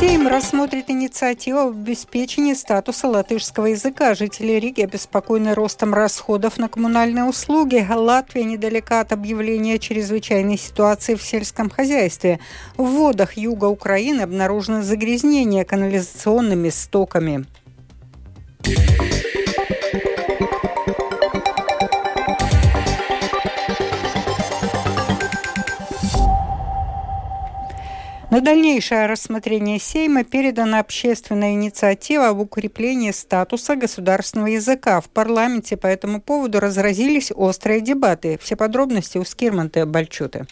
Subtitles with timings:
[0.00, 4.14] Сейм рассмотрит инициативу об обеспечении статуса латышского языка.
[4.14, 7.86] Жители Риги обеспокоены ростом расходов на коммунальные услуги.
[7.86, 12.40] Латвия недалека от объявления чрезвычайной ситуации в сельском хозяйстве.
[12.78, 17.44] В водах юга Украины обнаружено загрязнение канализационными стоками.
[28.30, 35.00] На дальнейшее рассмотрение Сейма передана общественная инициатива об укреплении статуса государственного языка.
[35.00, 38.38] В парламенте по этому поводу разразились острые дебаты.
[38.40, 40.46] Все подробности у Скирманта Бальчуты.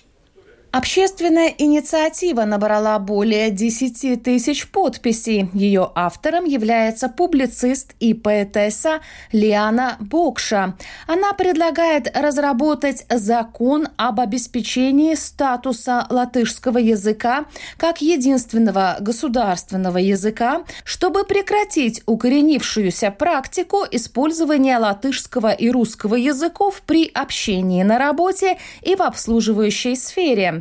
[0.71, 5.49] Общественная инициатива набрала более 10 тысяч подписей.
[5.55, 9.01] Ее автором является публицист и поэтесса
[9.33, 10.77] Лиана Бокша.
[11.07, 17.47] Она предлагает разработать закон об обеспечении статуса латышского языка
[17.79, 27.83] как единственного государственного языка, чтобы прекратить укоренившуюся практику использования латышского и русского языков при общении
[27.83, 30.58] на работе и в обслуживающей сфере.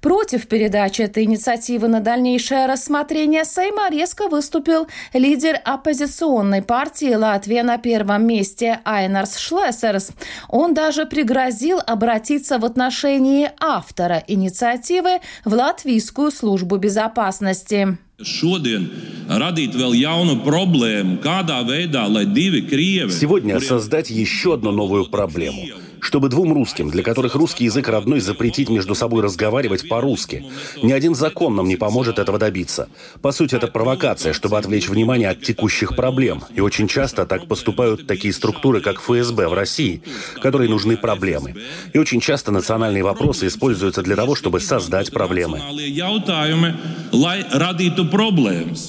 [0.00, 7.78] Против передачи этой инициативы на дальнейшее рассмотрение Сейма резко выступил лидер оппозиционной партии Латвия на
[7.78, 10.10] первом месте Айнарс Шлессерс.
[10.48, 17.98] Он даже пригрозил обратиться в отношении автора инициативы в Латвийскую службу безопасности.
[23.10, 25.66] Сегодня создать еще одну новую проблему–
[26.00, 30.44] чтобы двум русским, для которых русский язык родной, запретить между собой разговаривать по-русски.
[30.82, 32.88] Ни один закон нам не поможет этого добиться.
[33.22, 36.42] По сути, это провокация, чтобы отвлечь внимание от текущих проблем.
[36.54, 40.02] И очень часто так поступают такие структуры, как ФСБ в России,
[40.40, 41.54] которые нужны проблемы.
[41.92, 45.60] И очень часто национальные вопросы используются для того, чтобы создать проблемы.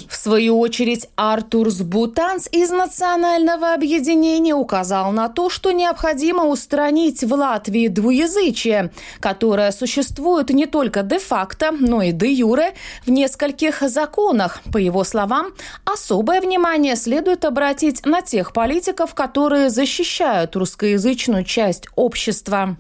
[0.10, 7.34] В свою очередь, Артур Сбутанс из Национального объединения указал на то, что необходимо устранить в
[7.34, 12.74] Латвии двуязычие, которое существует не только де-факто, но и де-юре
[13.06, 14.62] в нескольких законах.
[14.72, 15.48] По его словам,
[15.86, 22.78] особое внимание следует обратить на тех политиков, которые защищают русскоязычную часть общества.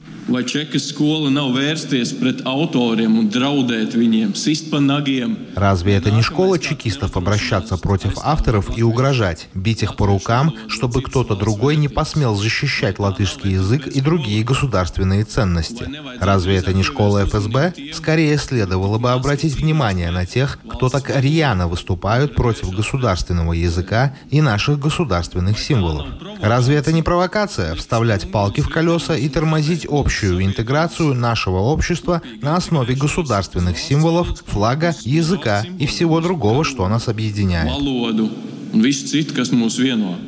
[5.55, 11.01] Разве это не школа чекистов обращаться против авторов и угрожать, бить их по рукам, чтобы
[11.01, 15.87] кто-то другой не посмел защищать латышский язык и другие государственные ценности.
[16.19, 17.73] Разве это не школа ФСБ?
[17.93, 24.41] Скорее следовало бы обратить внимание на тех, кто так рьяно выступают против государственного языка и
[24.41, 26.07] наших государственных символов.
[26.41, 32.55] Разве это не провокация вставлять палки в колеса и тормозить общую интеграцию нашего общества на
[32.55, 37.71] основе государственных символов, флага, языка и всего другого, что нас объединяет?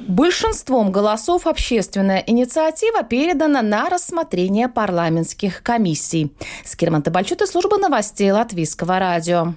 [0.07, 6.33] Большинством голосов общественная инициатива передана на рассмотрение парламентских комиссий.
[6.65, 9.53] Скирман Табальчут и служба новостей Латвийского радио.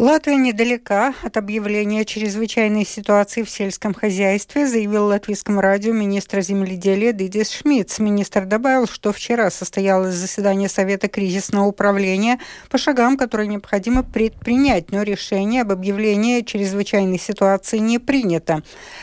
[0.00, 7.50] Латвия недалека от объявления чрезвычайной ситуации в сельском хозяйстве, заявил латвийскому радио министр земледелия Дидис
[7.50, 7.98] Шмидц.
[7.98, 12.40] Министр добавил, что вчера состоялось заседание Совета кризисного управления
[12.70, 18.62] по шагам, которые необходимо предпринять, но решение об объявлении чрезвычайной ситуации не принято.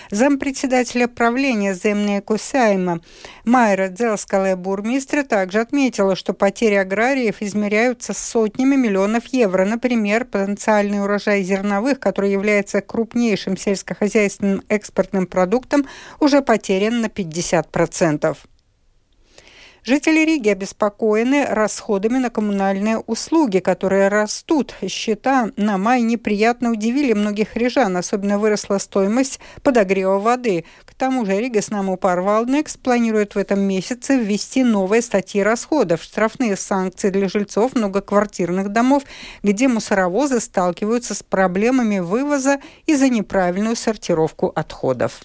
[0.10, 3.02] Зампредседателя правления Земные Кусайма
[3.46, 9.64] Майра Дзелскалая бурмистра также отметила, что потери аграриев измеряются сотнями миллионов евро.
[9.64, 15.86] Например, потенциально глобальный урожай зерновых, который является крупнейшим сельскохозяйственным экспортным продуктом,
[16.20, 18.38] уже потерян на 50%.
[19.88, 24.76] Жители Риги обеспокоены расходами на коммунальные услуги, которые растут.
[24.86, 27.96] Счета на май неприятно удивили многих рижан.
[27.96, 30.66] Особенно выросла стоимость подогрева воды.
[30.84, 36.04] К тому же Рига с нами Парвалнекс планирует в этом месяце ввести новые статьи расходов,
[36.04, 39.04] штрафные санкции для жильцов многоквартирных домов,
[39.42, 45.22] где мусоровозы сталкиваются с проблемами вывоза и за неправильную сортировку отходов.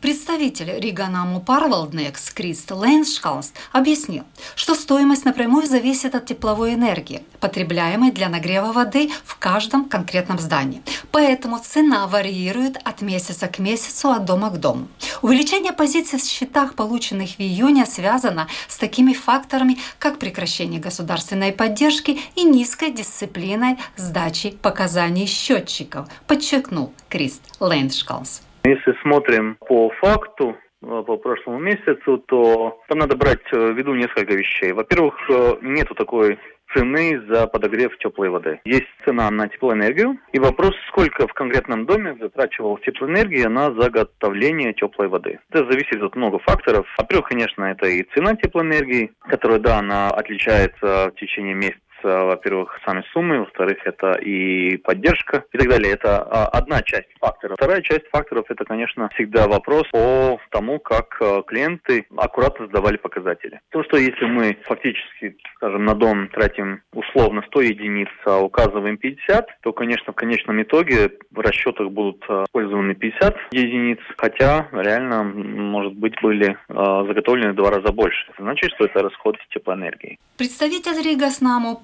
[0.00, 4.22] Представитель Риганаму Парвалднекс Крист Лейншкалс объяснил,
[4.54, 10.82] что стоимость напрямую зависит от тепловой энергии, потребляемой для нагрева воды в каждом конкретном здании.
[11.10, 14.86] Поэтому цена варьирует от месяца к месяцу, от дома к дому.
[15.20, 22.20] Увеличение позиций в счетах, полученных в июне, связано с такими факторами, как прекращение государственной поддержки
[22.36, 28.42] и низкой дисциплиной сдачи показаний счетчиков, подчеркнул Крист Лейншкалс.
[28.64, 34.34] Если смотрим по факту, э, по прошлому месяцу, то там надо брать в виду несколько
[34.34, 34.72] вещей.
[34.72, 36.38] Во-первых, э, нету такой
[36.74, 38.60] цены за подогрев теплой воды.
[38.64, 45.08] Есть цена на теплоэнергию, и вопрос, сколько в конкретном доме затрачивалась теплоэнергия на заготовление теплой
[45.08, 45.38] воды.
[45.50, 46.86] Это зависит от много факторов.
[46.98, 53.04] Во-первых, конечно, это и цена теплоэнергии, которая, да, она отличается в течение месяца во-первых, сами
[53.12, 55.92] суммы, во-вторых, это и поддержка и так далее.
[55.92, 57.56] Это а, одна часть факторов.
[57.56, 63.60] Вторая часть факторов– это, конечно, всегда вопрос по тому, как э, клиенты аккуратно сдавали показатели.
[63.70, 69.46] То, что если мы фактически, скажем, на дом тратим условно 100 единиц, а указываем 50,
[69.62, 75.94] то, конечно, в конечном итоге в расчетах будут э, использованы 50 единиц, хотя реально, может
[75.94, 78.30] быть, были э, заготовлены в два раза больше.
[78.32, 80.18] Это значит, что это расход теплоэнергии.
[80.36, 81.30] Представитель Рига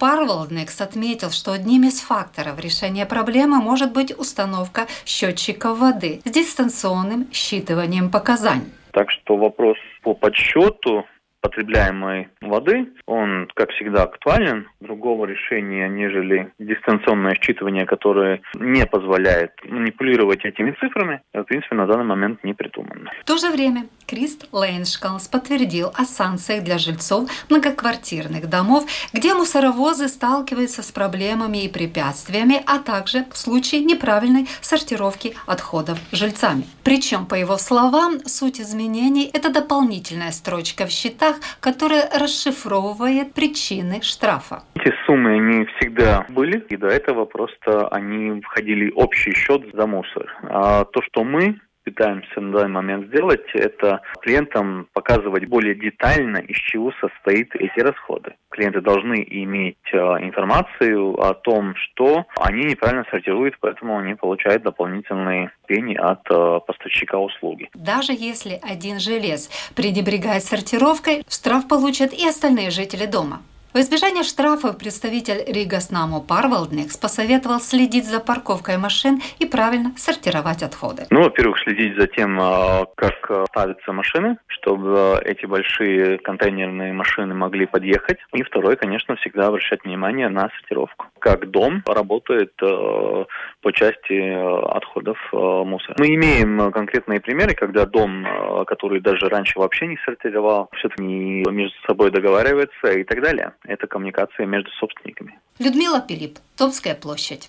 [0.05, 6.31] Снаму Парвалдникс отметил, что одним из факторов решения проблемы может быть установка счетчиков воды с
[6.31, 8.71] дистанционным считыванием показаний.
[8.93, 11.05] Так что вопрос по подсчету
[11.44, 14.67] потребляемой воды, он, как всегда, актуален.
[14.81, 22.05] Другого решения, нежели дистанционное считывание, которое не позволяет манипулировать этими цифрами, в принципе, на данный
[22.05, 23.11] момент не придумано.
[23.20, 30.08] В то же время Крист Лейншкалс подтвердил о санкциях для жильцов многоквартирных домов, где мусоровозы
[30.08, 36.64] сталкиваются с проблемами и препятствиями, а также в случае неправильной сортировки отходов жильцами.
[36.85, 44.03] Причем, по его словам, суть изменений– это дополнительная строчка в счетах, счетах, которая расшифровывает причины
[44.03, 44.65] штрафа.
[44.75, 49.87] Эти суммы не всегда были, и до этого просто они входили в общий счет за
[49.87, 50.27] мусор.
[50.43, 56.57] А то, что мы пытаемся на данный момент сделать, это клиентам показывать более детально, из
[56.57, 58.35] чего состоит эти расходы.
[58.51, 65.51] Клиенты должны иметь э, информацию о том, что они неправильно сортируют, поэтому они получают дополнительные
[65.67, 67.69] пени от э, поставщика услуги.
[67.75, 73.41] Даже если один желез пренебрегает сортировкой, штраф получат и остальные жители дома.
[73.75, 81.06] В избежание штрафов представитель Ригаснаму Парвалдникс посоветовал следить за парковкой машин и правильно сортировать отходы.
[81.11, 87.35] Ну, во-первых, следить за тем, а, как а, ставятся машины, чтобы эти большие контейнерные машины
[87.35, 88.19] могли подъехать.
[88.32, 91.06] И второе, конечно, всегда обращать внимание на сортировку.
[91.19, 93.25] Как дом работает а,
[93.61, 95.97] по части отходов мусора.
[95.99, 98.25] Мы имеем конкретные примеры, когда дом,
[98.69, 104.47] который даже раньше вообще не сортировал, все-таки между собой договаривается и так далее это коммуникация
[104.47, 105.39] между собственниками.
[105.59, 107.49] Людмила Пилип, Томская площадь.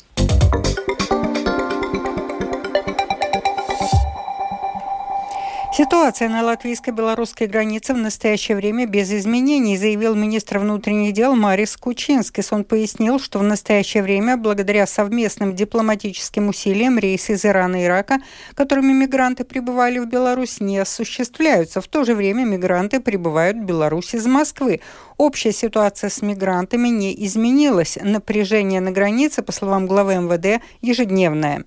[5.77, 12.53] Ситуация на латвийско-белорусской границе в настоящее время без изменений, заявил министр внутренних дел Марис Кучинскис.
[12.53, 18.19] Он пояснил, что в настоящее время, благодаря совместным дипломатическим усилиям, рейсы из Ирана и Ирака,
[18.53, 21.81] которыми мигранты прибывали в Беларусь, не осуществляются.
[21.81, 24.79] В то же время мигранты прибывают в Беларусь из Москвы.
[25.17, 27.97] Общая ситуация с мигрантами не изменилась.
[28.01, 31.65] Напряжение на границе, по словам главы МВД, ежедневное.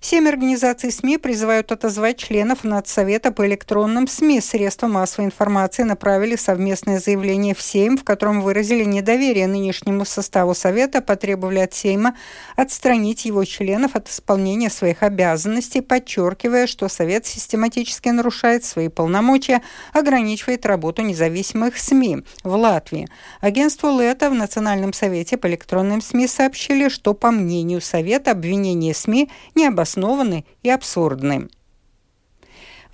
[0.00, 4.40] Семь организаций СМИ призывают отозвать членов Нацсовета по электронным СМИ.
[4.40, 11.02] Средства массовой информации направили совместное заявление в Сейм, в котором выразили недоверие нынешнему составу Совета,
[11.02, 12.14] потребовали от Сейма
[12.54, 19.62] отстранить его членов от исполнения своих обязанностей, подчеркивая, что Совет систематически нарушает свои полномочия,
[19.92, 23.08] ограничивает работу независимых СМИ в Латвии.
[23.40, 29.28] Агентство ЛЭТа в Национальном совете по электронным СМИ сообщили, что, по мнению Совета, обвинения СМИ
[29.56, 31.48] не обоснованы необоснованы и абсурдны.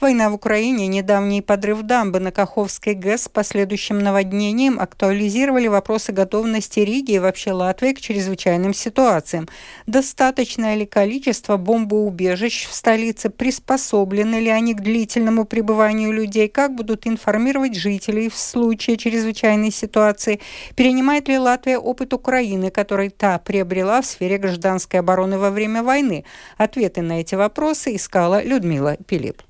[0.00, 6.80] Война в Украине, недавний подрыв дамбы на Каховской ГЭС с последующим наводнением актуализировали вопросы готовности
[6.80, 9.48] Риги и вообще Латвии к чрезвычайным ситуациям.
[9.86, 17.06] Достаточное ли количество бомбоубежищ в столице, приспособлены ли они к длительному пребыванию людей, как будут
[17.06, 20.40] информировать жителей в случае чрезвычайной ситуации,
[20.74, 26.24] перенимает ли Латвия опыт Украины, который та приобрела в сфере гражданской обороны во время войны.
[26.58, 29.40] Ответы на эти вопросы искала Людмила Пилип.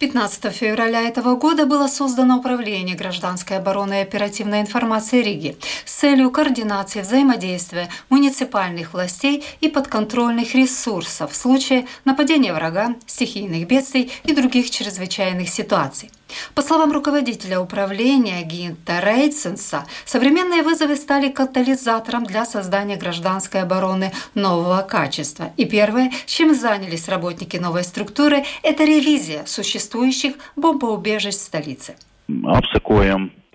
[0.00, 6.30] 15 февраля этого года было создано Управление гражданской обороны и оперативной информации Риги с целью
[6.30, 14.70] координации взаимодействия муниципальных властей и подконтрольных ресурсов в случае нападения врага, стихийных бедствий и других
[14.70, 16.10] чрезвычайных ситуаций.
[16.54, 24.82] По словам руководителя управления Гинта Рейценса, современные вызовы стали катализатором для создания гражданской обороны нового
[24.82, 25.52] качества.
[25.56, 31.96] И первое, чем занялись работники новой структуры, это ревизия существующих бомбоубежищ столицы.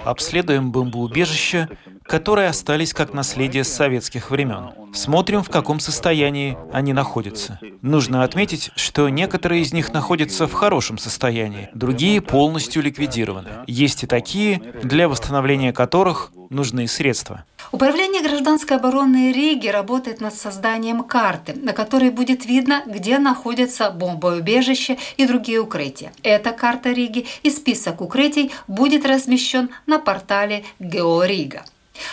[0.05, 1.69] Обследуем бомбоубежища,
[2.03, 4.71] которые остались как наследие советских времен.
[4.93, 7.59] Смотрим, в каком состоянии они находятся.
[7.81, 13.49] Нужно отметить, что некоторые из них находятся в хорошем состоянии, другие полностью ликвидированы.
[13.67, 17.43] Есть и такие, для восстановления которых нужны средства.
[17.71, 24.97] Управление гражданской обороны Риги работает над созданием карты, на которой будет видно, где находятся бомбоубежища
[25.17, 26.13] и другие укрытия.
[26.23, 31.65] Эта карта Риги и список укрытий будет размещен на портале Георига.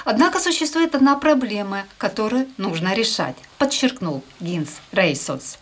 [0.05, 5.59] Однако существует одна проблема, которую нужно решать, подчеркнул Гинс Рейсоц.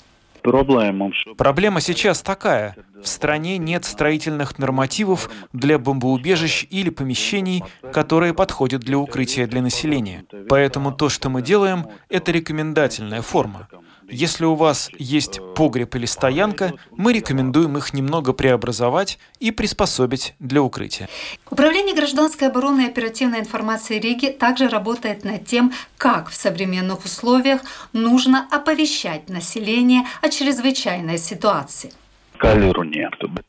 [1.36, 2.76] Проблема сейчас такая.
[3.02, 10.24] В стране нет строительных нормативов для бомбоубежищ или помещений, которые подходят для укрытия для населения.
[10.48, 13.68] Поэтому то, что мы делаем, это рекомендательная форма.
[14.10, 20.62] Если у вас есть погреб или стоянка, мы рекомендуем их немного преобразовать и приспособить для
[20.62, 21.08] укрытия.
[21.50, 27.60] Управление гражданской обороны и оперативной информации Риги также работает над тем, как в современных условиях
[27.92, 31.92] нужно оповещать население о чрезвычайной ситуации.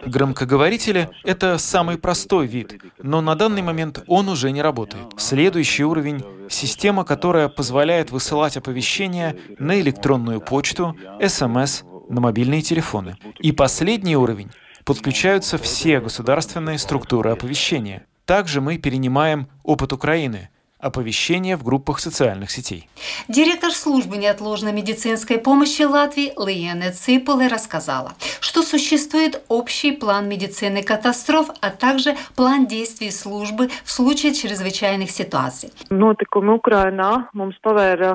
[0.06, 5.06] Громкоговорители— это самый простой вид, но на данный момент он уже не работает.
[5.18, 10.96] Следующий уровень— система, которая позволяет высылать оповещения на электронную почту,
[11.26, 13.16] СМС, на мобильные телефоны.
[13.40, 14.52] И последний уровень—
[14.86, 18.06] подключаются все государственные структуры оповещения.
[18.26, 20.50] Также мы перенимаем опыт Украины—
[20.82, 22.90] оповещения в группах социальных сетей.
[23.28, 31.50] Директор службы неотложной медицинской помощи Латвии Лиене Ципуле рассказала, что существует общий план медицины катастроф,
[31.62, 35.72] а также план действий службы в случае чрезвычайных ситуаций.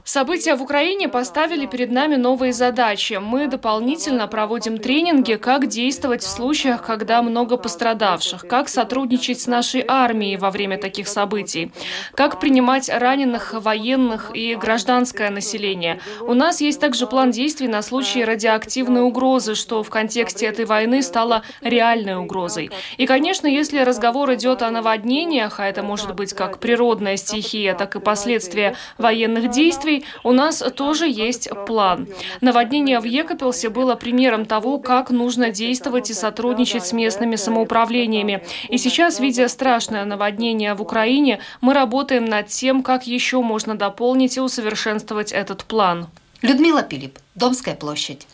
[0.04, 3.14] События в Украине поставили перед нами новые задачи.
[3.14, 9.84] Мы дополнительно проводим тренинги, как действовать в случаях, когда много пострадавших, как сотрудничать с нашей
[9.86, 11.70] армией во время таких событий,
[12.14, 16.00] как принять принимать раненых, военных и гражданское население.
[16.22, 21.02] У нас есть также план действий на случай радиоактивной угрозы, что в контексте этой войны
[21.02, 22.70] стало реальной угрозой.
[22.96, 27.94] И, конечно, если разговор идет о наводнениях, а это может быть как природная стихия, так
[27.94, 32.08] и последствия военных действий, у нас тоже есть план.
[32.40, 38.42] Наводнение в Екапелсе было примером того, как нужно действовать и сотрудничать с местными самоуправлениями.
[38.70, 43.76] И сейчас, видя страшное наводнение в Украине, мы работаем над над тем, как еще можно
[43.76, 46.06] дополнить и усовершенствовать этот план.
[46.42, 48.26] Людмила Пилип, Домская площадь.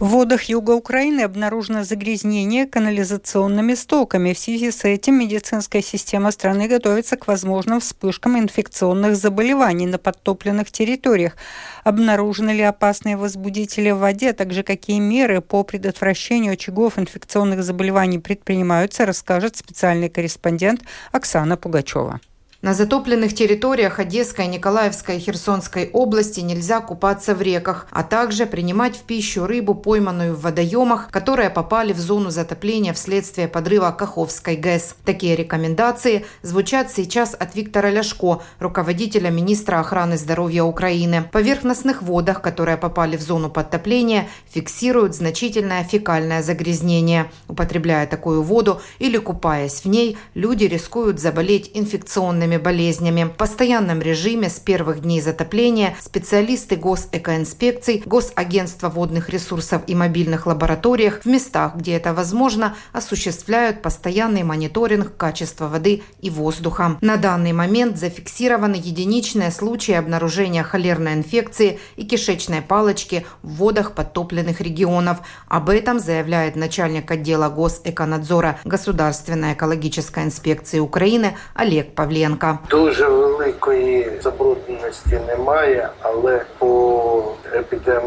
[0.00, 4.32] В водах юга Украины обнаружено загрязнение канализационными стоками.
[4.32, 10.70] В связи с этим медицинская система страны готовится к возможным вспышкам инфекционных заболеваний на подтопленных
[10.70, 11.36] территориях.
[11.84, 18.18] Обнаружены ли опасные возбудители в воде, а также какие меры по предотвращению очагов инфекционных заболеваний
[18.18, 20.80] предпринимаются, расскажет специальный корреспондент
[21.12, 22.20] Оксана Пугачева.
[22.62, 28.96] На затопленных территориях Одесской, Николаевской и Херсонской области нельзя купаться в реках, а также принимать
[28.98, 34.94] в пищу рыбу, пойманную в водоемах, которые попали в зону затопления вследствие подрыва Каховской ГЭС.
[35.06, 41.22] Такие рекомендации звучат сейчас от Виктора Ляшко, руководителя министра охраны здоровья Украины.
[41.22, 47.32] В поверхностных водах, которые попали в зону подтопления, фиксируют значительное фекальное загрязнение.
[47.48, 53.24] Употребляя такую воду или купаясь в ней, люди рискуют заболеть инфекционными инфекционными болезнями.
[53.24, 61.22] В постоянном режиме с первых дней затопления специалисты госэкоинспекций, Госагентства водных ресурсов и мобильных лабораториях
[61.22, 66.96] в местах, где это возможно, осуществляют постоянный мониторинг качества воды и воздуха.
[67.00, 74.60] На данный момент зафиксированы единичные случаи обнаружения холерной инфекции и кишечной палочки в водах подтопленных
[74.60, 75.18] регионов.
[75.48, 82.39] Об этом заявляет начальник отдела Госэконадзора Государственной экологической инспекции Украины Олег Павленко.
[82.39, 82.59] Ткаченка.
[82.69, 88.01] Дуже великої забрудненості немає, але по епідем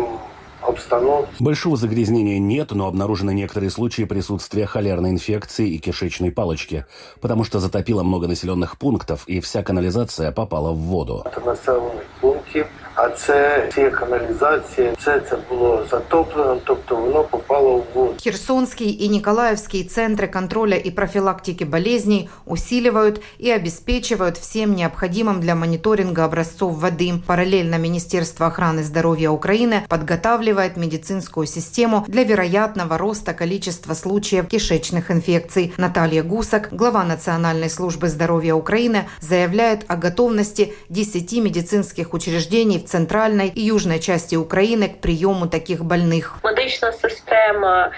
[1.40, 6.84] Большого загрязнения нет, но обнаружены некоторые случаи присутствия холерной инфекции и кишечной палочки,
[7.20, 11.22] потому что затопило много населенных пунктов, и вся канализация попала в воду.
[11.24, 12.66] Это населенных пунктов
[13.02, 18.14] а це ці каналізації, все це було затоплено, тобто воно попало в воду.
[18.24, 26.24] Херсонский и Николаевский центры контроля и профилактики болезней усиливают и обеспечивают всем необходимым для мониторинга
[26.24, 27.12] образцов воды.
[27.24, 35.72] Параллельно Министерство охраны здоровья Украины подготавливает медицинскую систему для вероятного роста количества случаев кишечных инфекций.
[35.76, 43.47] Наталья Гусак, глава Национальной службы здоровья Украины, заявляет о готовности 10 медицинских учреждений в центральной
[43.47, 46.37] и южной части Украины к приему таких больных.
[46.43, 47.91] Медична система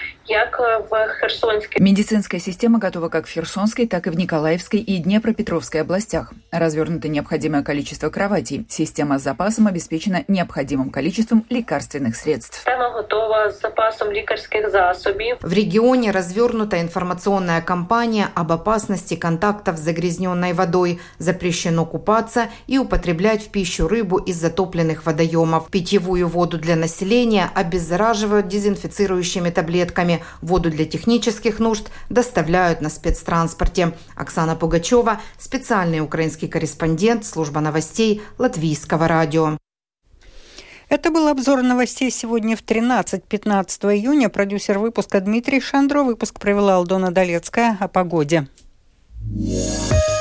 [1.80, 6.34] Медицинская система готова как в Херсонской, так и в Николаевской и Днепропетровской областях.
[6.52, 8.66] Развернуто необходимое количество кроватей.
[8.68, 12.66] Система с запасом обеспечена необходимым количеством лекарственных средств.
[15.42, 21.00] В регионе развернута информационная кампания об опасности контактов с загрязненной водой.
[21.20, 25.70] Запрещено купаться и употреблять в пищу рыбу из затопленных водоемов.
[25.70, 30.15] Питьевую воду для населения обеззараживают дезинфицирующими таблетками.
[30.42, 33.94] Воду для технических нужд доставляют на спецтранспорте.
[34.16, 39.58] Оксана Пугачева, специальный украинский корреспондент, служба новостей Латвийского радио.
[40.88, 44.30] Это был обзор новостей сегодня в 13-15 июня.
[44.30, 46.04] Продюсер выпуска Дмитрий Шандро.
[46.04, 48.48] Выпуск провела Алдона Долецкая о погоде.
[49.28, 50.15] Yeah.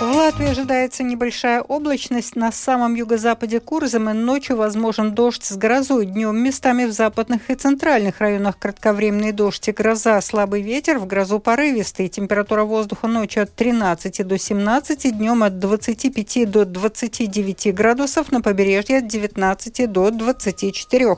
[0.00, 2.34] В Латвии ожидается небольшая облачность.
[2.34, 6.06] На самом юго-западе Курзамы ночью возможен дождь с грозой.
[6.06, 10.18] Днем местами в западных и центральных районах кратковременный дождь и гроза.
[10.22, 12.08] Слабый ветер, в грозу порывистый.
[12.08, 19.00] Температура воздуха ночью от 13 до 17, днем от 25 до 29 градусов, на побережье
[19.00, 21.16] от 19 до 24.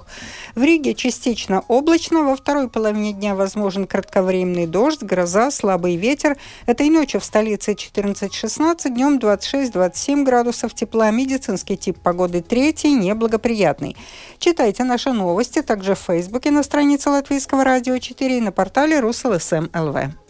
[0.56, 2.24] В Риге частично облачно.
[2.24, 6.36] Во второй половине дня возможен кратковременный дождь, гроза, слабый ветер.
[6.66, 11.10] Этой ночью в столице 14-16 15, днем 26-27 градусов тепла.
[11.10, 13.98] Медицинский тип погоды третий, неблагоприятный.
[14.38, 19.66] Читайте наши новости также в Фейсбуке на странице Латвийского радио 4 и на портале РусЛСМ
[19.74, 20.21] ЛВ.